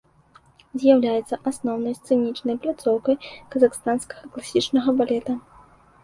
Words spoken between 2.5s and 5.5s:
пляцоўкай казахстанскага класічнага балета.